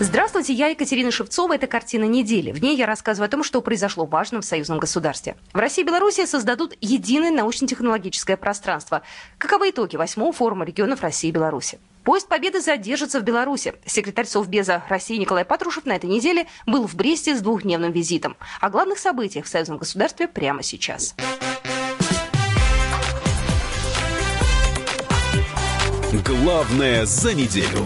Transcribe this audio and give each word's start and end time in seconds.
Здравствуйте, 0.00 0.52
я 0.52 0.68
Екатерина 0.68 1.10
Шевцова. 1.10 1.56
Это 1.56 1.66
«Картина 1.66 2.04
недели». 2.04 2.52
В 2.52 2.62
ней 2.62 2.76
я 2.76 2.86
рассказываю 2.86 3.26
о 3.26 3.30
том, 3.30 3.42
что 3.42 3.60
произошло 3.60 4.06
важным 4.06 4.42
в 4.42 4.44
союзном 4.44 4.78
государстве. 4.78 5.36
В 5.52 5.58
России 5.58 5.82
и 5.82 5.84
Беларуси 5.84 6.24
создадут 6.24 6.76
единое 6.80 7.32
научно-технологическое 7.32 8.36
пространство. 8.36 9.02
Каковы 9.38 9.70
итоги 9.70 9.96
восьмого 9.96 10.32
форума 10.32 10.64
регионов 10.64 11.02
России 11.02 11.30
и 11.30 11.32
Беларуси? 11.32 11.80
Поезд 12.04 12.28
Победы 12.28 12.60
задержится 12.60 13.18
в 13.18 13.24
Беларуси. 13.24 13.74
Секретарь 13.86 14.26
Совбеза 14.26 14.84
России 14.88 15.16
Николай 15.16 15.44
Патрушев 15.44 15.84
на 15.84 15.96
этой 15.96 16.08
неделе 16.08 16.46
был 16.64 16.86
в 16.86 16.94
Бресте 16.94 17.34
с 17.34 17.40
двухдневным 17.40 17.90
визитом. 17.90 18.36
О 18.60 18.70
главных 18.70 19.00
событиях 19.00 19.46
в 19.46 19.48
союзном 19.48 19.78
государстве 19.78 20.28
прямо 20.28 20.62
сейчас. 20.62 21.16
Главное 26.24 27.04
за 27.04 27.34
неделю. 27.34 27.84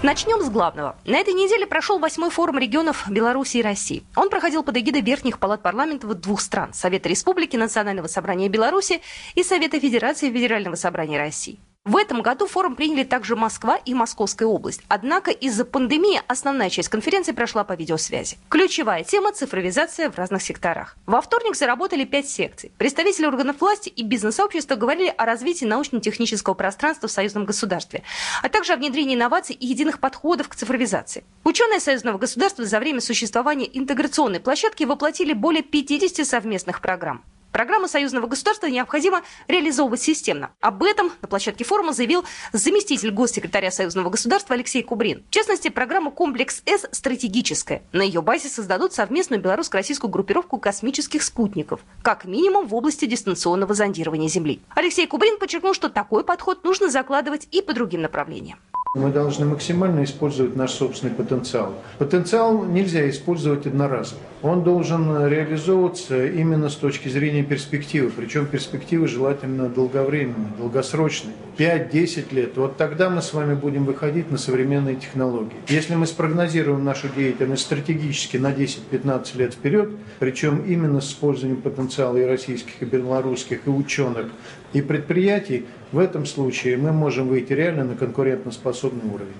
Начнем 0.00 0.40
с 0.44 0.48
главного. 0.48 0.96
На 1.04 1.18
этой 1.18 1.34
неделе 1.34 1.66
прошел 1.66 1.98
восьмой 1.98 2.30
форум 2.30 2.56
регионов 2.58 3.10
Беларуси 3.10 3.56
и 3.56 3.62
России. 3.62 4.04
Он 4.14 4.30
проходил 4.30 4.62
под 4.62 4.76
эгидой 4.76 5.00
верхних 5.00 5.40
палат 5.40 5.60
парламентов 5.60 6.14
двух 6.20 6.40
стран– 6.40 6.72
Совета 6.72 7.08
Республики, 7.08 7.56
Национального 7.56 8.06
собрания 8.06 8.48
Беларуси 8.48 9.00
и 9.34 9.42
Совета 9.42 9.80
Федерации 9.80 10.30
Федерального 10.30 10.76
собрания 10.76 11.18
России. 11.18 11.58
В 11.88 11.96
этом 11.96 12.20
году 12.20 12.46
форум 12.46 12.76
приняли 12.76 13.02
также 13.02 13.34
Москва 13.34 13.76
и 13.76 13.94
Московская 13.94 14.44
область. 14.44 14.82
Однако 14.88 15.30
из-за 15.30 15.64
пандемии 15.64 16.20
основная 16.26 16.68
часть 16.68 16.90
конференции 16.90 17.32
прошла 17.32 17.64
по 17.64 17.72
видеосвязи. 17.72 18.36
Ключевая 18.50 19.04
тема– 19.04 19.32
цифровизация 19.34 20.10
в 20.10 20.18
разных 20.18 20.42
секторах. 20.42 20.98
Во 21.06 21.22
вторник 21.22 21.56
заработали 21.56 22.04
пять 22.04 22.28
секций. 22.28 22.72
Представители 22.76 23.24
органов 23.24 23.62
власти 23.62 23.88
и 23.88 24.02
бизнес-сообщества 24.02 24.74
говорили 24.74 25.14
о 25.16 25.24
развитии 25.24 25.64
научно-технического 25.64 26.52
пространства 26.52 27.08
в 27.08 27.10
союзном 27.10 27.46
государстве, 27.46 28.02
а 28.42 28.50
также 28.50 28.74
о 28.74 28.76
внедрении 28.76 29.14
инноваций 29.14 29.56
и 29.56 29.66
единых 29.66 29.98
подходов 29.98 30.50
к 30.50 30.56
цифровизации. 30.56 31.24
Ученые 31.44 31.80
союзного 31.80 32.18
государства 32.18 32.66
за 32.66 32.80
время 32.80 33.00
существования 33.00 33.66
интеграционной 33.72 34.40
площадки 34.40 34.84
воплотили 34.84 35.32
более 35.32 35.62
50 35.62 36.26
совместных 36.26 36.82
программ. 36.82 37.24
Программу 37.52 37.88
союзного 37.88 38.26
государства 38.26 38.66
необходимо 38.66 39.22
реализовывать 39.48 40.02
системно. 40.02 40.50
Об 40.60 40.82
этом 40.82 41.10
на 41.22 41.28
площадке 41.28 41.64
форума 41.64 41.92
заявил 41.92 42.24
заместитель 42.52 43.10
госсекретаря 43.10 43.70
союзного 43.70 44.10
государства 44.10 44.54
Алексей 44.54 44.82
Кубрин. 44.82 45.24
В 45.28 45.30
частности, 45.30 45.68
программа 45.68 46.10
«Комплекс 46.10 46.62
С» 46.66 46.86
стратегическая. 46.92 47.82
На 47.92 48.02
ее 48.02 48.22
базе 48.22 48.48
создадут 48.48 48.92
совместную 48.92 49.40
белорусско-российскую 49.40 50.10
группировку 50.10 50.58
космических 50.58 51.22
спутников, 51.22 51.80
как 52.02 52.24
минимум 52.26 52.66
в 52.66 52.74
области 52.74 53.06
дистанционного 53.06 53.74
зондирования 53.74 54.28
Земли. 54.28 54.60
Алексей 54.74 55.06
Кубрин 55.06 55.38
подчеркнул, 55.38 55.74
что 55.74 55.88
такой 55.88 56.24
подход 56.24 56.64
нужно 56.64 56.90
закладывать 56.90 57.48
и 57.50 57.62
по 57.62 57.72
другим 57.72 58.02
направлениям. 58.02 58.58
Мы 58.94 59.10
должны 59.12 59.44
максимально 59.44 60.02
использовать 60.04 60.56
наш 60.56 60.70
собственный 60.72 61.12
потенциал. 61.12 61.74
Потенциал 61.98 62.64
нельзя 62.64 63.08
использовать 63.10 63.66
одноразово. 63.66 64.20
Он 64.42 64.64
должен 64.64 65.26
реализовываться 65.26 66.26
именно 66.26 66.70
с 66.70 66.74
точки 66.74 67.08
зрения 67.08 67.37
перспективы. 67.42 68.10
Причем 68.10 68.46
перспективы 68.46 69.08
желательно 69.08 69.68
долговременные, 69.68 70.52
долгосрочные. 70.58 71.34
5-10 71.58 72.34
лет. 72.34 72.56
Вот 72.56 72.76
тогда 72.76 73.10
мы 73.10 73.20
с 73.20 73.32
вами 73.32 73.54
будем 73.54 73.84
выходить 73.84 74.30
на 74.30 74.38
современные 74.38 74.96
технологии. 74.96 75.56
Если 75.68 75.94
мы 75.96 76.06
спрогнозируем 76.06 76.84
нашу 76.84 77.08
деятельность 77.08 77.62
стратегически 77.62 78.36
на 78.36 78.52
10-15 78.52 79.36
лет 79.36 79.54
вперед, 79.54 79.90
причем 80.20 80.64
именно 80.64 81.00
с 81.00 81.10
использованием 81.10 81.60
потенциала 81.60 82.16
и 82.16 82.22
российских, 82.22 82.80
и 82.80 82.84
белорусских, 82.84 83.66
и 83.66 83.70
ученых, 83.70 84.26
и 84.72 84.82
предприятий, 84.82 85.66
в 85.90 85.98
этом 85.98 86.26
случае 86.26 86.76
мы 86.76 86.92
можем 86.92 87.28
выйти 87.28 87.52
реально 87.52 87.84
на 87.84 87.96
конкурентоспособный 87.96 89.10
уровень. 89.12 89.34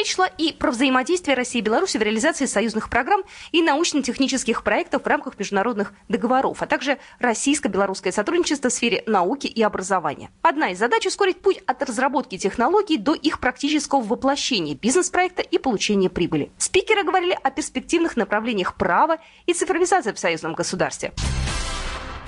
Речь 0.00 0.14
шла 0.14 0.28
и 0.28 0.54
про 0.54 0.70
взаимодействие 0.70 1.36
России 1.36 1.58
и 1.58 1.62
Беларуси 1.62 1.98
в 1.98 2.02
реализации 2.02 2.46
союзных 2.46 2.88
программ 2.88 3.20
и 3.52 3.60
научно-технических 3.60 4.64
проектов 4.64 5.02
в 5.02 5.06
рамках 5.06 5.38
международных 5.38 5.92
договоров, 6.08 6.62
а 6.62 6.66
также 6.66 6.96
российско-белорусское 7.18 8.10
сотрудничество 8.10 8.70
в 8.70 8.72
сфере 8.72 9.04
науки 9.06 9.46
и 9.46 9.62
образования. 9.62 10.30
Одна 10.40 10.70
из 10.70 10.78
задач– 10.78 11.06
ускорить 11.06 11.42
путь 11.42 11.58
от 11.66 11.82
разработки 11.82 12.38
технологий 12.38 12.96
до 12.96 13.12
их 13.12 13.40
практического 13.40 14.00
воплощения 14.00 14.74
бизнес-проекта 14.74 15.42
и 15.42 15.58
получения 15.58 16.08
прибыли. 16.08 16.50
Спикеры 16.56 17.04
говорили 17.04 17.36
о 17.42 17.50
перспективных 17.50 18.16
направлениях 18.16 18.76
права 18.76 19.18
и 19.44 19.52
цифровизации 19.52 20.12
в 20.12 20.18
союзном 20.18 20.54
государстве. 20.54 21.12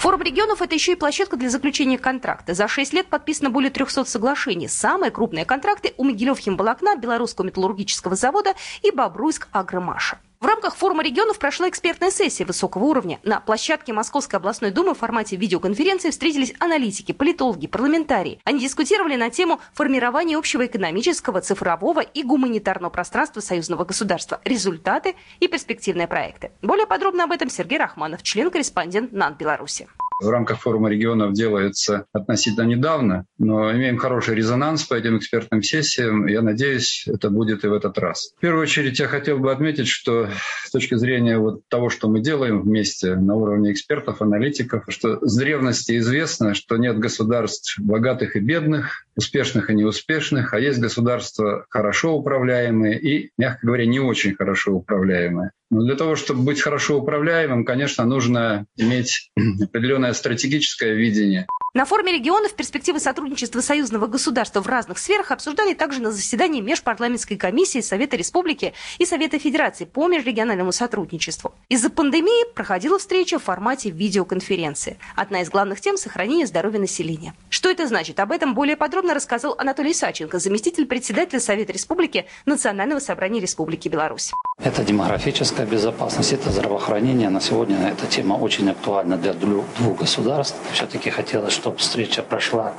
Форум 0.02 0.22
регионов– 0.22 0.60
это 0.62 0.74
еще 0.74 0.94
и 0.94 0.96
площадка 0.96 1.36
для 1.36 1.48
заключения 1.48 1.96
контракта. 1.96 2.54
За 2.54 2.66
6 2.66 2.92
лет 2.92 3.06
подписано 3.06 3.50
более 3.50 3.70
300 3.70 4.04
соглашений. 4.04 4.66
Самые 4.66 5.12
крупные 5.12 5.44
контракты 5.44 5.94
у 5.96 6.02
Могилев 6.02 6.40
химволокна, 6.40 6.96
Белорусского 6.96 7.46
металлургического 7.46 8.16
завода 8.16 8.54
и 8.82 8.90
Бобруйск 8.90 9.46
Агромаша. 9.52 10.18
В 10.42 10.44
рамках 10.44 10.74
форума 10.74 11.04
регионов 11.04 11.38
прошла 11.38 11.68
экспертная 11.68 12.10
сессия 12.10 12.44
высокого 12.44 12.82
уровня. 12.82 13.20
На 13.22 13.38
площадке 13.38 13.92
Московской 13.92 14.40
областной 14.40 14.72
думы 14.72 14.92
в 14.92 14.98
формате 14.98 15.36
видеоконференции 15.36 16.10
встретились 16.10 16.52
аналитики, 16.58 17.12
политологи, 17.12 17.68
парламентарии. 17.68 18.40
Они 18.42 18.58
дискутировали 18.58 19.14
на 19.14 19.30
тему 19.30 19.60
формирования 19.72 20.36
общего 20.36 20.66
экономического, 20.66 21.42
цифрового 21.42 22.00
и 22.00 22.24
гуманитарного 22.24 22.90
пространства 22.90 23.38
союзного 23.38 23.84
государства, 23.84 24.40
результаты 24.44 25.14
и 25.38 25.46
перспективные 25.46 26.08
проекты. 26.08 26.50
Более 26.60 26.88
подробно 26.88 27.22
об 27.22 27.30
этом 27.30 27.48
Сергей 27.48 27.78
Рахманов, 27.78 28.24
член-корреспондент 28.24 29.12
НАН 29.12 29.34
Беларуси 29.34 29.86
в 30.22 30.28
рамках 30.30 30.60
форума 30.60 30.88
регионов 30.88 31.32
делается 31.32 32.06
относительно 32.12 32.64
недавно, 32.64 33.26
но 33.38 33.72
имеем 33.72 33.98
хороший 33.98 34.34
резонанс 34.34 34.84
по 34.84 34.94
этим 34.94 35.18
экспертным 35.18 35.62
сессиям. 35.62 36.26
Я 36.26 36.42
надеюсь, 36.42 37.04
это 37.06 37.30
будет 37.30 37.64
и 37.64 37.68
в 37.68 37.72
этот 37.72 37.98
раз. 37.98 38.32
В 38.36 38.40
первую 38.40 38.62
очередь 38.62 38.98
я 38.98 39.08
хотел 39.08 39.38
бы 39.38 39.52
отметить, 39.52 39.88
что 39.88 40.28
с 40.64 40.70
точки 40.70 40.94
зрения 40.94 41.38
вот 41.38 41.68
того, 41.68 41.90
что 41.90 42.08
мы 42.08 42.20
делаем 42.20 42.62
вместе 42.62 43.16
на 43.16 43.34
уровне 43.34 43.72
экспертов, 43.72 44.22
аналитиков, 44.22 44.84
что 44.88 45.18
с 45.26 45.36
древности 45.36 45.98
известно, 45.98 46.54
что 46.54 46.76
нет 46.76 46.98
государств 46.98 47.78
богатых 47.78 48.36
и 48.36 48.40
бедных, 48.40 49.06
успешных 49.16 49.70
и 49.70 49.74
неуспешных, 49.74 50.54
а 50.54 50.60
есть 50.60 50.78
государства 50.78 51.66
хорошо 51.68 52.14
управляемые 52.14 52.98
и, 52.98 53.30
мягко 53.36 53.66
говоря, 53.66 53.86
не 53.86 54.00
очень 54.00 54.34
хорошо 54.34 54.72
управляемые. 54.72 55.50
Для 55.72 55.96
того, 55.96 56.16
чтобы 56.16 56.42
быть 56.42 56.60
хорошо 56.60 56.98
управляемым, 56.98 57.64
конечно, 57.64 58.04
нужно 58.04 58.66
иметь 58.76 59.30
определенное 59.62 60.12
стратегическое 60.12 60.92
видение. 60.92 61.46
На 61.72 61.86
форуме 61.86 62.12
регионов 62.12 62.52
перспективы 62.52 63.00
сотрудничества 63.00 63.62
союзного 63.62 64.06
государства 64.06 64.60
в 64.60 64.66
разных 64.66 64.98
сферах 64.98 65.30
обсуждали 65.30 65.72
также 65.72 66.02
на 66.02 66.10
заседании 66.10 66.60
Межпарламентской 66.60 67.38
комиссии 67.38 67.80
Совета 67.80 68.18
Республики 68.18 68.74
и 68.98 69.06
Совета 69.06 69.38
Федерации 69.38 69.86
по 69.86 70.06
межрегиональному 70.06 70.72
сотрудничеству. 70.72 71.54
Из-за 71.70 71.88
пандемии 71.88 72.52
проходила 72.52 72.98
встреча 72.98 73.38
в 73.38 73.44
формате 73.44 73.88
видеоконференции. 73.88 74.98
Одна 75.16 75.40
из 75.40 75.48
главных 75.48 75.80
тем– 75.80 75.96
сохранение 75.96 76.46
здоровья 76.46 76.80
населения. 76.80 77.32
Что 77.48 77.70
это 77.70 77.86
значит? 77.86 78.20
Об 78.20 78.32
этом 78.32 78.52
более 78.52 78.76
подробно 78.76 79.14
рассказал 79.14 79.54
Анатолий 79.56 79.94
Саченко, 79.94 80.38
заместитель 80.38 80.84
председателя 80.84 81.40
Совета 81.40 81.72
Республики 81.72 82.26
Национального 82.44 82.98
собрания 82.98 83.40
Республики 83.40 83.88
Беларусь. 83.88 84.32
Это 84.64 84.84
демографическая 84.84 85.66
безопасность, 85.66 86.32
это 86.32 86.50
здравоохранение. 86.50 87.30
На 87.30 87.40
сегодня 87.40 87.88
эта 87.88 88.06
тема 88.06 88.34
очень 88.34 88.70
актуальна 88.70 89.16
для 89.16 89.32
двух 89.32 89.64
государств. 89.98 90.56
Все-таки 90.72 91.10
хотелось, 91.10 91.52
чтобы 91.52 91.78
встреча 91.78 92.22
прошла 92.22 92.72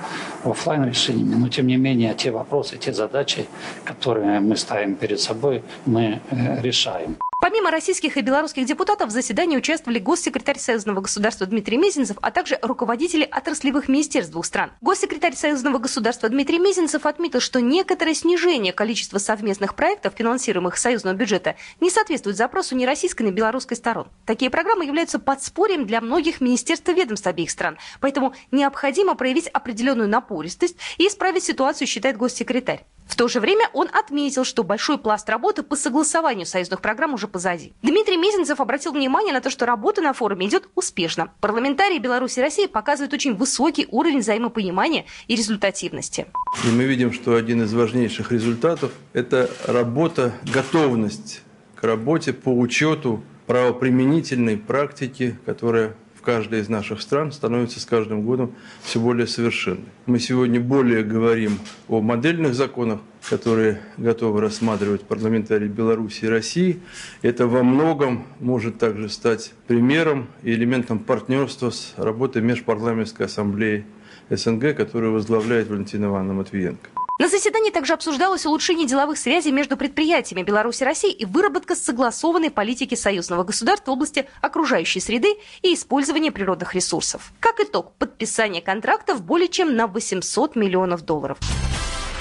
в 0.45 0.51
офлайн 0.51 0.85
решениями, 0.85 1.35
но 1.35 1.50
тем 1.50 1.68
не 1.68 1.75
менее 1.75 2.13
те 2.13 2.31
вопросы, 2.31 2.77
те 2.77 2.94
задачи, 2.94 3.47
которые 3.83 4.39
мы 4.39 4.56
ставим 4.56 4.95
перед 4.95 5.19
собой, 5.19 5.62
мы 5.85 6.21
э, 6.31 6.62
решаем. 6.62 7.18
Помимо 7.44 7.72
российских 7.72 8.16
и 8.16 8.22
белорусских 8.22 8.66
депутатов 8.66 9.10
в 9.10 9.12
заседании 9.12 9.57
участвовали 9.57 10.00
госсекретарь 10.00 10.57
Союзного 10.57 11.01
государства 11.01 11.45
Дмитрий 11.45 11.75
Мезенцев, 11.75 12.16
а 12.22 12.31
также 12.31 12.57
руководители 12.62 13.28
отраслевых 13.30 13.90
министерств 13.90 14.31
двух 14.31 14.45
стран. 14.45 14.72
Госсекретарь 14.80 15.36
Союзного 15.36 15.78
государства 15.78 16.30
Дмитрий 16.30 16.57
Мезенцев 16.57 17.06
отметил, 17.06 17.42
что 17.42 17.60
некоторое 17.60 18.13
снижение 18.13 18.72
количества 18.72 19.18
совместных 19.18 19.75
проектов, 19.75 20.13
финансируемых 20.18 20.78
союзного 20.78 21.16
бюджета, 21.16 21.57
не 21.81 21.90
соответствует 21.90 22.38
запросу 22.38 22.78
ни 22.78 22.86
российской, 22.86 23.24
ни 23.24 23.31
белорусской 23.31 23.75
сторон. 23.75 24.07
Такие 24.25 24.50
программы 24.50 24.86
являются 24.86 25.19
подспорьем 25.19 25.86
для 25.86 26.00
многих 26.00 26.40
министерств 26.40 26.88
и 26.88 26.94
ведомств 26.94 27.28
обеих 27.28 27.51
стран, 27.51 27.78
поэтому 28.00 28.34
необходимо 28.51 29.16
проявить 29.16 29.50
определенную 29.50 30.07
напористость 30.07 30.78
и 30.98 31.10
исправить 31.10 31.44
ситуацию, 31.44 31.90
считает 31.90 32.16
госсекретарь. 32.16 32.86
В 33.13 33.15
то 33.15 33.27
же 33.27 33.39
время 33.39 33.69
он 33.74 33.89
отметил, 33.94 34.44
что 34.44 34.63
большой 34.63 34.98
пласт 34.98 35.30
работы 35.30 35.62
по 35.62 35.75
согласованию 35.75 36.48
союзных 36.48 36.81
программ 36.81 37.13
уже 37.13 37.27
позади. 37.27 37.74
Дмитрий 37.83 38.18
Мезенцев 38.18 38.60
обратил 38.60 38.92
внимание 38.92 39.31
на 39.31 39.39
то, 39.39 39.51
что 39.51 39.68
работа 39.68 40.01
на 40.01 40.13
форуме 40.13 40.48
идет 40.48 40.68
успешно. 40.74 41.31
Парламентарии 41.39 42.00
Беларуси 42.00 42.39
и 42.39 42.42
России 42.42 42.65
показывают 42.65 43.13
очень 43.13 43.36
высокий 43.36 43.88
уровень 43.92 44.21
взаимопонимания 44.21 45.06
и 45.27 45.36
результативности. 45.36 46.25
И 46.63 46.71
мы 46.71 46.86
видим, 46.86 47.13
что 47.13 47.36
один 47.36 47.62
из 47.62 47.71
важнейших 47.71 48.31
результатов– 48.31 48.92
это 49.13 49.48
работа, 49.68 50.33
готовность 50.51 51.44
к 51.75 51.83
работе 51.83 52.33
по 52.33 52.50
учету 52.50 53.24
правоприменительной 53.45 54.57
практики, 54.57 55.38
которая 55.45 55.95
каждой 56.23 56.61
из 56.61 56.69
наших 56.69 57.01
стран 57.01 57.31
становится 57.31 57.79
с 57.79 57.85
каждым 57.85 58.23
годом 58.23 58.53
все 58.81 58.99
более 58.99 59.27
совершенной. 59.27 59.85
Мы 60.05 60.19
сегодня 60.19 60.59
более 60.59 61.03
говорим 61.03 61.59
о 61.87 62.01
модельных 62.01 62.55
законах, 62.55 62.99
которые 63.29 63.81
готовы 63.97 64.41
рассматривать 64.41 65.01
парламентарии 65.03 65.67
Беларуси 65.67 66.25
и 66.25 66.27
России. 66.27 66.79
Это 67.21 67.47
во 67.47 67.63
многом 67.63 68.25
может 68.39 68.79
также 68.79 69.09
стать 69.09 69.53
примером 69.67 70.27
и 70.41 70.53
элементом 70.53 70.99
партнерства 70.99 71.69
с 71.69 71.93
работой 71.97 72.41
Межпарламентской 72.41 73.27
ассамблеи 73.27 73.85
СНГ, 74.29 74.75
которую 74.75 75.13
возглавляет 75.13 75.69
Валентина 75.69 76.05
Ивановна 76.05 76.33
Матвиенко. 76.33 77.02
На 77.19 77.27
заседании 77.27 77.69
также 77.69 77.94
обсуждалось 77.94 78.48
улучшение 78.48 78.88
деловых 78.88 79.19
связей 79.19 79.51
между 79.51 79.77
предприятиями 79.77 80.42
Беларуси 80.42 80.81
и 80.81 80.86
России 80.86 81.12
и 81.12 81.25
выработка 81.25 81.75
согласованной 81.75 82.50
политики 82.50 82.95
союзного 82.95 83.44
государства 83.44 83.92
в 83.92 83.94
области 83.94 84.27
окружающей 84.42 85.00
среды 85.00 85.36
и 85.62 85.75
использования 85.75 86.31
природных 86.31 86.74
ресурсов. 86.74 87.31
Как 87.39 87.60
итог, 87.60 87.94
подписание 88.00 88.63
контрактов 88.63 89.21
более 89.21 89.48
чем 89.48 89.75
на 89.75 89.86
800 89.86 90.56
миллионов 90.56 91.04
долларов. 91.04 91.38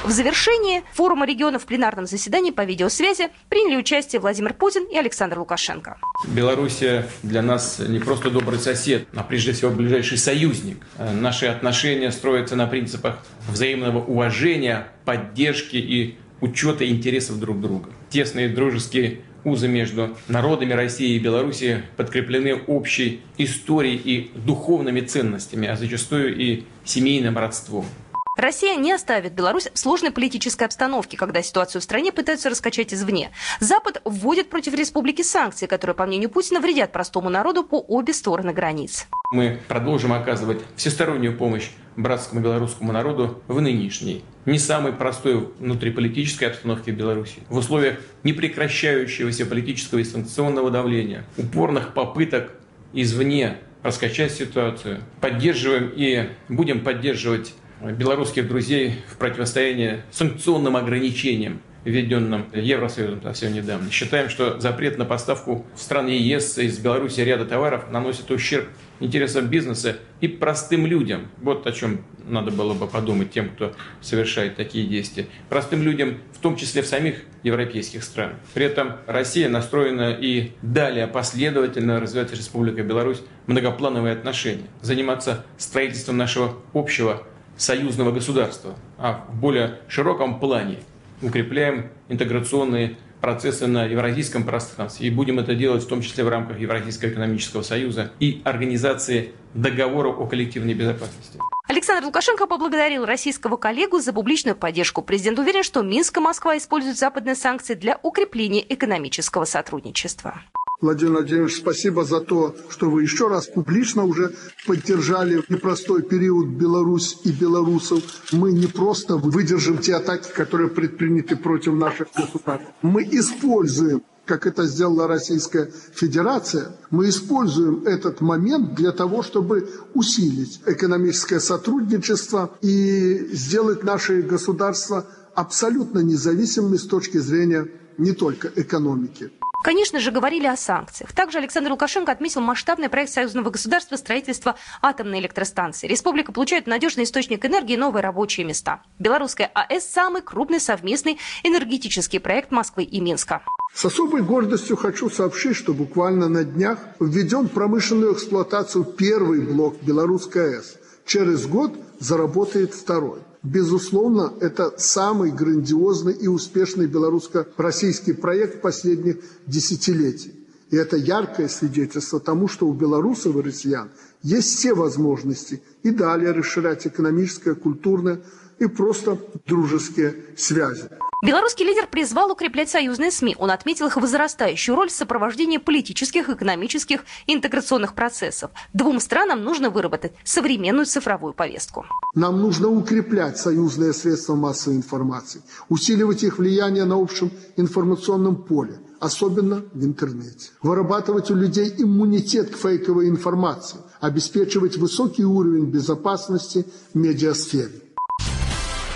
В 0.05 0.11
завершении 0.11 0.83
форума 0.93 1.25
регионов 1.27 1.63
в 1.63 1.67
пленарном 1.67 2.07
заседании 2.07 2.51
по 2.51 2.65
видеосвязи 2.65 3.29
приняли 3.49 3.77
участие 3.77 4.19
Владимир 4.19 4.53
Путин 4.53 4.85
и 4.91 4.97
Александр 4.97 5.39
Лукашенко. 5.39 5.97
Белоруссия 6.27 7.07
для 7.23 7.41
нас 7.41 7.79
не 7.79 8.01
просто 8.01 8.31
добрый 8.31 8.59
сосед, 8.59 9.07
а 9.15 9.23
прежде 9.23 9.53
всего 9.53 9.71
ближайший 9.71 10.19
союзник. 10.19 10.79
Наши 10.99 11.47
отношения 11.47 12.11
строятся 12.11 12.57
на 12.57 12.67
принципах 12.67 13.19
взаимного 13.49 14.05
уважения, 14.05 14.89
поддержки 15.05 15.77
и 15.77 16.17
учета 16.41 16.89
интересов 16.89 17.39
друг 17.39 17.61
друга. 17.61 17.91
Тесные 18.11 18.49
дружеские 18.49 19.21
узы 19.45 19.69
между 19.69 20.17
народами 20.27 20.73
России 20.73 21.15
и 21.15 21.21
Беларуси 21.21 21.85
подкреплены 21.97 22.57
общей 22.67 23.21
историей 23.39 23.97
и 23.97 24.33
духовными 24.35 25.01
ценностями, 25.01 25.69
а 25.69 25.77
зачастую 25.77 26.37
и 26.37 26.65
семейным 26.85 27.39
родством. 27.39 27.87
Россия 28.35 28.77
не 28.77 28.93
оставит 28.93 29.35
Беларусь 29.35 29.69
в 29.75 29.79
сложной 29.79 30.11
политической 30.11 30.65
обстановке, 30.65 31.19
когда 31.19 31.43
ситуацию 31.43 31.83
в 31.83 31.85
стране 31.85 32.13
пытаются 32.13 32.49
раскачать 32.49 32.95
извне. 32.95 33.31
Запад 33.61 34.01
вводит 34.07 34.49
против 34.49 34.73
республики 34.75 35.21
санкции, 35.21 35.67
которые, 35.67 35.95
по 35.95 36.07
мнению 36.07 36.31
Путина, 36.31 36.61
вредят 36.61 36.93
простому 36.93 37.29
народу 37.29 37.63
по 37.63 37.79
обе 37.79 38.15
стороны 38.15 38.55
границ. 38.55 39.07
Мы 39.33 39.61
продолжим 39.69 40.15
оказывать 40.15 40.63
всестороннюю 40.77 41.37
помощь 41.37 41.69
братскому 41.97 42.41
белорусскому 42.41 42.91
народу 42.91 43.43
в 43.49 43.61
нынешней, 43.61 44.25
не 44.47 44.59
самой 44.59 44.95
простой 44.95 45.51
внутриполитической 45.59 46.45
обстановке 46.45 46.93
в 46.93 46.97
Беларуси. 46.97 47.41
В 47.51 47.59
условиях 47.59 47.99
непрекращающегося 48.23 49.45
политического 49.45 49.99
и 49.99 50.05
санкционного 50.05 50.71
давления, 50.71 51.27
упорных 51.37 51.93
попыток 51.93 52.55
извне 52.95 53.59
раскачать 53.83 54.33
ситуацию, 54.33 55.03
поддерживаем 55.21 55.93
и 55.95 56.31
будем 56.49 56.83
поддерживать 56.83 57.53
белорусских 57.91 58.49
друзей 58.49 58.95
в 59.09 59.17
противостоянии 59.17 60.03
санкционным 60.11 60.77
ограничениям, 60.77 61.61
введенным 61.85 62.47
Евросоюзом 62.53 63.23
совсем 63.23 63.53
недавно. 63.53 63.91
Считаем, 63.91 64.29
что 64.29 64.61
запрет 64.61 64.99
на 64.99 65.05
поставку 65.05 65.67
в 65.75 65.81
страны 65.81 66.11
ЕС 66.11 66.59
из 66.59 66.79
Беларуси 66.79 67.21
ряда 67.21 67.45
товаров 67.45 67.91
наносит 67.91 68.31
ущерб 68.31 68.69
интересам 69.01 69.49
бизнеса 69.49 69.97
и 70.21 70.29
простым 70.29 70.87
людям. 70.87 71.29
Вот 71.39 71.67
о 71.67 71.73
чем 71.73 72.05
надо 72.25 72.53
было 72.53 72.73
бы 72.73 72.87
подумать 72.87 73.33
тем, 73.33 73.49
кто 73.49 73.75
совершает 74.01 74.55
такие 74.55 74.87
действия. 74.87 75.27
Простым 75.49 75.83
людям, 75.83 76.19
в 76.33 76.39
том 76.39 76.57
числе 76.57 76.83
в 76.83 76.87
самих 76.87 77.23
европейских 77.43 78.05
странах. 78.05 78.37
При 78.55 78.65
этом 78.65 78.99
Россия 79.09 79.49
настроена 79.49 80.13
и 80.13 80.53
далее 80.63 81.09
последовательно 81.09 81.99
развивать 81.99 82.31
с 82.31 82.35
Республикой 82.35 82.85
Беларусь 82.85 83.23
многоплановые 83.47 84.15
отношения, 84.15 84.69
заниматься 84.81 85.45
строительством 85.59 86.17
нашего 86.17 86.55
общего 86.73 87.25
союзного 87.57 88.13
государства, 88.13 88.75
а 88.99 89.25
в 89.29 89.41
более 89.41 89.81
широком 89.89 90.41
плане 90.41 90.79
укрепляем 91.21 91.91
интеграционные 92.09 92.97
процессы 93.21 93.67
на 93.69 93.85
евразийском 93.85 94.45
пространстве. 94.45 95.07
И 95.07 95.11
будем 95.11 95.39
это 95.39 95.55
делать 95.55 95.85
в 95.85 95.89
том 95.89 96.03
числе 96.03 96.25
в 96.25 96.29
рамках 96.29 96.59
Евразийского 96.59 97.11
экономического 97.11 97.63
союза 97.63 98.11
и 98.19 98.43
организации 98.45 99.33
договора 99.55 100.09
о 100.09 100.27
коллективной 100.27 100.75
безопасности. 100.75 101.39
Александр 101.69 102.05
Лукашенко 102.07 102.47
поблагодарил 102.47 103.07
российского 103.07 103.57
коллегу 103.57 104.01
за 104.01 104.13
публичную 104.13 104.57
поддержку. 104.57 105.01
Президент 105.01 105.39
уверен, 105.39 105.63
что 105.63 105.83
Минск 105.83 106.17
и 106.19 106.21
Москва 106.21 106.59
используют 106.59 106.99
западные 106.99 107.37
санкции 107.37 107.75
для 107.75 107.99
укрепления 108.03 108.65
экономического 108.69 109.45
сотрудничества. 109.45 110.43
Владимир 110.83 111.13
Владимирович, 111.13 111.59
спасибо 111.59 112.05
за 112.05 112.21
то, 112.21 112.57
что 112.69 112.91
вы 112.91 113.03
еще 113.03 113.29
раз 113.29 113.47
публично 113.47 114.05
уже 114.05 114.35
поддержали 114.67 115.41
непростой 115.49 116.03
период 116.03 116.49
Беларусь 116.49 117.21
и 117.23 117.31
белорусов. 117.31 118.03
Мы 118.33 118.53
не 118.53 118.67
просто 118.67 119.17
выдержим 119.17 119.79
те 119.79 119.95
атаки, 119.95 120.33
которые 120.35 120.69
предприняты 120.71 121.37
против 121.37 121.75
наших 121.75 122.09
государств. 122.15 122.67
Мы 122.83 123.05
используем 123.05 124.03
как 124.25 124.47
это 124.47 124.67
сделала 124.67 125.09
Российская 125.09 125.71
Федерация, 125.95 126.77
мы 126.91 127.09
используем 127.09 127.83
этот 127.85 128.21
момент 128.21 128.75
для 128.75 128.93
того, 128.93 129.23
чтобы 129.23 129.69
усилить 129.95 130.61
экономическое 130.65 131.41
сотрудничество 131.41 132.55
и 132.61 133.29
сделать 133.33 133.83
наши 133.83 134.23
государства 134.23 135.07
абсолютно 135.35 135.99
независимыми 135.99 136.77
с 136.77 136.87
точки 136.87 137.19
зрения 137.19 137.67
не 137.99 138.13
только 138.13 138.51
экономики. 138.55 139.33
Конечно 139.63 140.01
же, 140.01 140.11
говорили 140.11 140.47
о 140.47 140.57
санкциях. 140.57 141.13
Также 141.13 141.39
Александр 141.39 141.71
Лукашенко 141.71 142.11
отметил 142.11 142.41
масштабный 142.41 142.89
проект 142.89 143.13
союзного 143.13 143.51
государства 143.51 143.97
строительства 143.97 144.57
атомной 144.83 145.21
электростанции. 145.21 145.87
Республика 145.87 146.33
получает 146.33 146.67
надежный 146.67 147.05
источник 147.05 147.45
энергии 147.47 147.75
и 147.75 147.77
новые 147.77 148.03
рабочие 148.03 148.45
места. 148.45 148.83
Белорусская 148.99 149.51
АЭС– 149.55 149.87
самый 149.93 150.21
крупный 150.23 150.61
совместный 150.61 151.19
энергетический 151.45 152.19
проект 152.19 152.51
Москвы 152.51 152.83
и 152.83 153.01
Минска. 153.01 153.43
С 153.73 153.85
особой 153.85 154.23
гордостью 154.23 154.77
хочу 154.77 155.09
сообщить, 155.09 155.57
что 155.57 155.73
буквально 155.73 156.29
на 156.29 156.45
днях 156.45 156.79
введен 157.01 157.49
в 157.49 157.53
промышленную 157.53 158.15
эксплуатацию 158.15 158.85
первый 158.85 159.41
блок 159.41 159.77
Белорусской 159.81 160.57
АЭС. 160.57 160.77
Через 161.07 161.47
год 161.47 161.73
заработает 162.01 162.75
второй. 162.75 163.21
Безусловно, 163.43 164.33
это 164.41 164.75
самый 164.79 165.33
грандиозный 165.33 166.13
и 166.13 166.29
успешный 166.29 166.87
белорусско-российский 166.87 168.13
проект 168.13 168.63
последних 168.63 169.17
десятилетий. 169.47 170.35
И 170.71 170.77
это 170.77 170.97
яркое 170.97 171.49
свидетельство 171.49 172.21
тому, 172.21 172.47
что 172.49 172.67
у 172.67 172.73
белорусов 172.73 173.37
и 173.37 173.41
россиян 173.43 173.91
есть 174.23 174.57
все 174.57 174.75
возможности 174.75 175.61
и 175.83 175.91
далее 175.91 176.31
расширять 176.31 176.87
экономическое, 176.87 177.55
культурное 177.55 178.21
и 178.59 178.67
просто 178.67 179.19
дружеские 179.47 180.15
связи. 180.37 180.89
Белорусский 181.25 181.65
лидер 181.65 181.87
призвал 181.87 182.33
укреплять 182.33 182.69
союзные 182.69 183.13
СМИ. 183.13 183.37
Он 183.39 183.53
отметил 183.53 183.87
их 183.87 183.97
возрастающую 183.97 184.75
роль 184.75 184.89
в 184.89 184.93
сопровождении 184.93 185.59
политических, 185.59 186.29
экономических 186.29 187.05
и 187.29 187.35
интеграционных 187.35 187.95
процессов. 187.95 188.51
Двум 188.73 188.99
странам 188.99 189.45
нужно 189.45 189.71
выработать 189.71 190.15
современную 190.25 190.85
цифровую 190.85 191.33
повестку. 191.33 191.87
Нам 192.17 192.41
нужно 192.41 192.69
укреплять 192.69 193.39
союзные 193.39 193.93
средства 193.93 194.35
массовой 194.35 194.77
информации, 194.77 195.43
усиливать 195.69 196.25
их 196.25 196.39
влияние 196.39 196.85
на 196.87 197.01
общем 197.01 197.31
информационном 197.57 198.43
поле, 198.43 198.81
особенно 198.99 199.63
в 199.73 199.85
интернете. 199.85 200.51
Вырабатывать 200.61 201.31
у 201.31 201.37
людей 201.37 201.73
иммунитет 201.79 202.51
к 202.51 202.57
фейковой 202.57 203.09
информации, 203.09 203.79
обеспечивать 204.01 204.77
высокий 204.77 205.25
уровень 205.25 205.67
безопасности 205.67 206.67
в 206.93 206.99
медиасфере. 206.99 207.82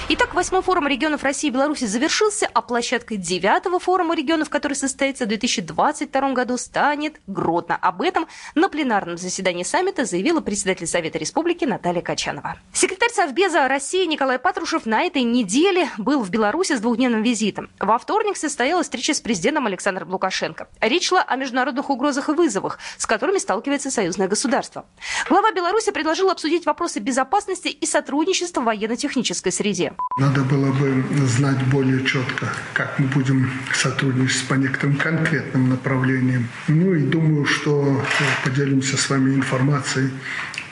Итак, 0.08 0.34
восьмой 0.34 0.62
форум 0.62 0.86
регионов 0.86 1.24
России 1.24 1.48
и 1.48 1.50
Беларуси 1.50 1.84
завершился, 1.84 2.48
а 2.54 2.62
площадкой 2.62 3.16
девятого 3.16 3.80
форума 3.80 4.14
регионов, 4.14 4.48
который 4.48 4.74
состоится 4.74 5.24
в 5.24 5.28
2022 5.28 6.32
году, 6.32 6.56
станет 6.58 7.16
Гродно. 7.26 7.74
Об 7.74 8.02
этом 8.02 8.28
на 8.54 8.68
пленарном 8.68 9.18
заседании 9.18 9.64
саммита 9.64 10.04
заявила 10.04 10.40
председатель 10.40 10.86
Совета 10.86 11.18
Республики 11.18 11.64
Наталья 11.64 12.02
Качанова. 12.02 12.56
Секретарь 12.72 13.10
Совбеза 13.10 13.66
России 13.66 14.06
Николай 14.06 14.38
Патрушев 14.38 14.86
на 14.86 15.02
этой 15.02 15.24
неделе 15.24 15.88
был 15.98 16.22
в 16.22 16.30
Беларуси 16.30 16.76
с 16.76 16.80
двухдневным 16.80 17.24
визитом. 17.24 17.68
Во 17.80 17.98
вторник 17.98 18.36
состоялась 18.36 18.86
встреча 18.86 19.12
с 19.12 19.20
президентом 19.20 19.66
Александром 19.66 20.12
Лукашенко. 20.12 20.68
Речь 20.80 21.08
шла 21.08 21.22
о 21.22 21.34
международных 21.34 21.90
угрозах 21.90 22.28
и 22.28 22.32
вызовах, 22.32 22.78
с 22.96 23.06
которыми 23.06 23.38
сталкивается 23.38 23.90
союзное 23.90 24.28
государство. 24.28 24.86
Глава 25.28 25.50
Беларуси 25.50 25.90
предложил 25.90 26.30
обсудить 26.30 26.64
вопросы 26.64 27.00
безопасности 27.00 27.66
и 27.66 27.86
сотрудничества 27.86 28.60
в 28.60 28.66
военно-технической 28.66 29.50
среде. 29.50 29.95
Надо 30.18 30.42
было 30.44 30.72
бы 30.72 31.04
знать 31.26 31.62
более 31.66 32.04
четко, 32.04 32.48
как 32.72 32.98
мы 32.98 33.06
будем 33.08 33.50
сотрудничать 33.74 34.48
по 34.48 34.54
некоторым 34.54 34.96
конкретным 34.96 35.68
направлениям. 35.68 36.48
Ну 36.68 36.94
и 36.94 37.02
думаю, 37.02 37.44
что 37.44 38.02
поделимся 38.42 38.96
с 38.96 39.10
вами 39.10 39.34
информацией 39.34 40.10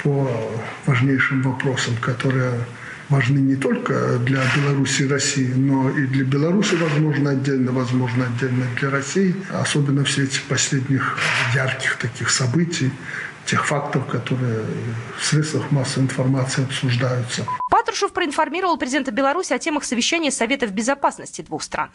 по 0.02 0.50
важнейшим 0.86 1.42
вопросам, 1.42 1.94
которые 2.00 2.52
важны 3.08 3.38
не 3.38 3.56
только 3.56 4.18
для 4.18 4.42
Беларуси 4.56 5.02
и 5.02 5.08
России, 5.08 5.52
но 5.54 5.90
и 5.90 6.06
для 6.06 6.24
Беларуси, 6.24 6.74
возможно, 6.74 7.30
отдельно, 7.30 7.72
возможно, 7.72 8.24
отдельно 8.24 8.64
для 8.80 8.90
России, 8.90 9.34
особенно 9.50 10.04
в 10.04 10.10
свете 10.10 10.40
последних 10.48 11.18
ярких 11.54 11.96
таких 11.96 12.30
событий, 12.30 12.90
тех 13.46 13.66
фактов, 13.66 14.06
которые 14.06 14.64
в 15.18 15.24
средствах 15.24 15.70
массовой 15.70 16.04
информации 16.04 16.64
обсуждаются. 16.64 17.46
Патрушев 17.70 18.12
проинформировал 18.12 18.76
президента 18.76 19.10
Беларуси 19.10 19.52
о 19.52 19.58
темах 19.58 19.84
совещания 19.84 20.30
Советов 20.30 20.72
безопасности 20.72 21.42
двух 21.42 21.62
стран. 21.62 21.90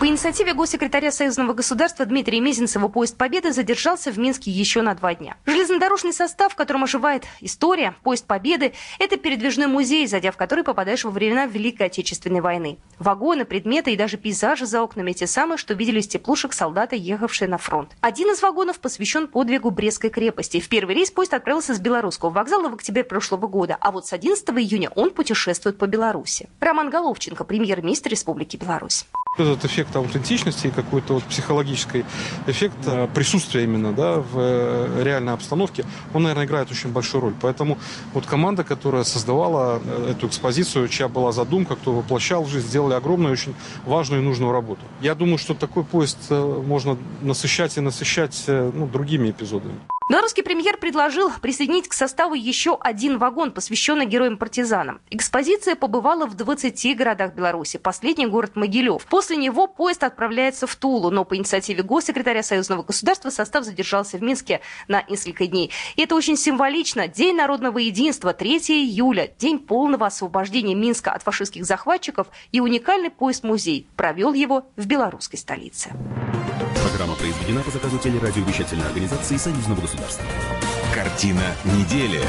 По 0.00 0.08
инициативе 0.08 0.54
госсекретаря 0.54 1.12
Союзного 1.12 1.52
государства 1.52 2.04
Дмитрия 2.04 2.40
Мизинцева 2.40 2.88
поезд 2.88 3.16
Победы 3.16 3.52
задержался 3.52 4.10
в 4.10 4.18
Минске 4.18 4.50
еще 4.50 4.82
на 4.82 4.94
два 4.94 5.14
дня. 5.14 5.36
Железнодорожный 5.46 6.12
состав, 6.12 6.52
в 6.52 6.56
котором 6.56 6.82
оживает 6.82 7.24
история, 7.40 7.94
поезд 8.02 8.26
Победы– 8.26 8.74
это 8.98 9.16
передвижной 9.16 9.68
музей, 9.68 10.06
зайдя 10.08 10.32
в 10.32 10.36
который 10.36 10.64
попадаешь 10.64 11.04
во 11.04 11.10
времена 11.10 11.46
Великой 11.46 11.86
Отечественной 11.86 12.40
войны. 12.40 12.78
Вагоны, 12.98 13.44
предметы 13.44 13.92
и 13.92 13.96
даже 13.96 14.16
пейзажи 14.16 14.66
за 14.66 14.82
окнами 14.82 15.12
те 15.12 15.28
самые, 15.28 15.58
что 15.58 15.74
видели 15.74 16.00
с 16.00 16.08
теплушек 16.08 16.54
солдаты, 16.54 16.96
ехавшие 16.96 17.48
на 17.48 17.58
фронт. 17.58 17.90
Один 18.00 18.32
из 18.32 18.42
вагонов 18.42 18.80
посвящен 18.80 19.28
подвигу 19.28 19.70
Брестской 19.70 20.10
крепости. 20.10 20.58
В 20.58 20.68
первый 20.68 20.96
рейс 20.96 21.12
поезд 21.12 21.34
отправился 21.34 21.72
с 21.72 21.78
Белорусского 21.78 22.30
вокзала 22.30 22.68
в 22.68 22.74
октябре 22.74 23.04
прошлого 23.04 23.46
года, 23.46 23.76
а 23.80 23.92
вот 23.92 24.06
с 24.06 24.12
11 24.12 24.46
июня 24.50 24.90
он 24.96 25.12
путешествует 25.12 25.78
по 25.78 25.86
Беларуси. 25.86 26.48
Роман 26.58 26.90
Головченко, 26.90 27.44
премьер-министр 27.44 28.10
Республики 28.10 28.56
Беларусь. 28.56 29.06
Этот 29.36 29.64
эффект 29.64 29.83
аутентичности 29.94 30.68
и 30.68 30.70
какой-то 30.70 31.14
вот 31.14 31.24
психологический 31.24 32.04
эффект 32.46 32.76
э, 32.86 33.08
присутствия 33.14 33.64
именно 33.64 33.92
да, 33.92 34.16
в 34.16 34.36
э, 34.36 35.02
реальной 35.02 35.32
обстановке, 35.32 35.84
он, 36.12 36.22
наверное, 36.22 36.46
играет 36.46 36.70
очень 36.70 36.90
большую 36.90 37.22
роль. 37.22 37.34
Поэтому 37.40 37.78
вот 38.12 38.26
команда, 38.26 38.64
которая 38.64 39.04
создавала 39.04 39.80
э, 39.84 40.12
эту 40.12 40.26
экспозицию, 40.26 40.88
чья 40.88 41.08
была 41.08 41.32
задумка, 41.32 41.76
кто 41.76 41.92
воплощал 41.92 42.44
жизнь, 42.46 42.68
сделали 42.68 42.94
огромную, 42.94 43.32
очень 43.32 43.54
важную 43.84 44.22
и 44.22 44.24
нужную 44.24 44.52
работу. 44.52 44.80
Я 45.00 45.14
думаю, 45.14 45.38
что 45.38 45.54
такой 45.54 45.84
поезд 45.84 46.30
можно 46.30 46.96
насыщать 47.22 47.76
и 47.76 47.80
насыщать 47.80 48.44
ну, 48.46 48.86
другими 48.86 49.30
эпизодами. 49.30 49.74
Белорусский 50.06 50.42
премьер 50.42 50.76
предложил 50.76 51.32
присоединить 51.40 51.88
к 51.88 51.94
составу 51.94 52.34
еще 52.34 52.76
один 52.78 53.16
вагон, 53.16 53.52
посвященный 53.52 54.04
героям-партизанам. 54.04 55.00
Экспозиция 55.08 55.76
побывала 55.76 56.26
в 56.26 56.34
20 56.34 56.94
городах 56.94 57.32
Беларуси. 57.32 57.78
Последний 57.78 58.26
город 58.26 58.54
Могилев. 58.54 59.06
После 59.06 59.38
него 59.38 59.66
поезд 59.66 60.04
отправляется 60.04 60.66
в 60.66 60.76
Тулу, 60.76 61.10
но 61.10 61.24
по 61.24 61.34
инициативе 61.38 61.82
госсекретаря 61.82 62.42
Союзного 62.42 62.82
государства 62.82 63.30
состав 63.30 63.64
задержался 63.64 64.18
в 64.18 64.22
Минске 64.22 64.60
на 64.88 65.02
несколько 65.08 65.46
дней. 65.46 65.70
И 65.96 66.02
это 66.02 66.14
очень 66.16 66.36
символично. 66.36 67.08
День 67.08 67.36
народного 67.36 67.78
единства, 67.78 68.34
3 68.34 68.58
июля, 68.58 69.30
день 69.38 69.58
полного 69.58 70.04
освобождения 70.04 70.74
Минска 70.74 71.12
от 71.12 71.22
фашистских 71.22 71.64
захватчиков 71.64 72.26
и 72.52 72.60
уникальный 72.60 73.08
поезд-музей 73.08 73.86
провел 73.96 74.34
его 74.34 74.66
в 74.76 74.84
белорусской 74.84 75.38
столице. 75.38 75.92
Программа 76.82 77.14
произведена 77.16 77.62
по 77.62 77.70
заказу 77.70 77.98
телерадиовещательной 77.98 78.86
организации 78.86 79.36
Союзного 79.36 79.80
государства. 79.94 80.24
Картина 80.94 81.54
недели. 81.64 82.20